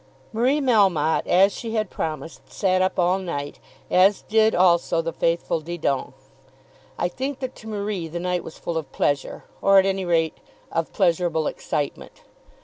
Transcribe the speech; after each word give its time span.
Marie 0.33 0.59
Melmotte, 0.59 1.27
as 1.27 1.53
she 1.53 1.75
had 1.75 1.91
promised, 1.91 2.51
sat 2.51 2.81
up 2.81 2.97
all 2.97 3.19
night, 3.19 3.59
as 3.91 4.23
did 4.23 4.55
also 4.55 4.99
the 4.99 5.13
faithful 5.13 5.59
Didon. 5.59 6.13
I 6.97 7.07
think 7.07 7.37
that 7.37 7.53
to 7.57 7.67
Marie 7.69 8.07
the 8.07 8.19
night 8.19 8.43
was 8.43 8.57
full 8.57 8.77
of 8.77 8.91
pleasure, 8.91 9.43
or 9.61 9.77
at 9.77 9.85
any 9.85 10.03
rate 10.05 10.39
of 10.71 10.91
pleasurable 10.91 11.45
excitement. 11.45 12.23